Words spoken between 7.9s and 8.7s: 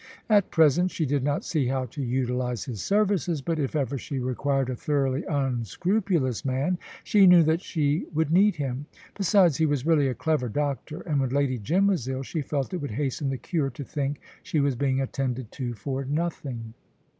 would need